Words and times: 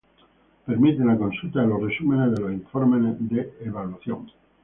Permite 0.65 1.03
la 1.05 1.15
consulta 1.15 1.61
de 1.61 1.67
los 1.67 1.83
resúmenes 1.83 2.31
de 2.31 2.39
los 2.41 2.51
informes 2.51 3.17
de 3.19 3.53
evaluación. 3.63 4.31